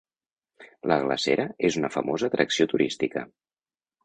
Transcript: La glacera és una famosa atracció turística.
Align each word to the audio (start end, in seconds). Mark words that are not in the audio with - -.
La 0.91 0.97
glacera 1.03 1.45
és 1.69 1.77
una 1.83 1.93
famosa 1.97 2.31
atracció 2.31 2.69
turística. 2.73 3.25